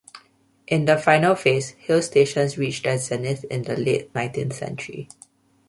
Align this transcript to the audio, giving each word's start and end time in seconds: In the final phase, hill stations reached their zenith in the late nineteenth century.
In 0.65 0.85
the 0.85 0.97
final 0.97 1.35
phase, 1.35 1.73
hill 1.77 2.01
stations 2.01 2.57
reached 2.57 2.85
their 2.85 2.97
zenith 2.97 3.43
in 3.51 3.61
the 3.61 3.75
late 3.75 4.09
nineteenth 4.15 4.53
century. 4.53 5.07